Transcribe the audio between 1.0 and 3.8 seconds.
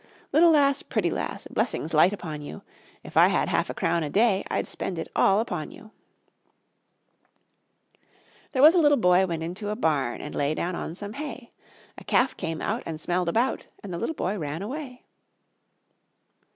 lass, Blessings light upon you; If I had half a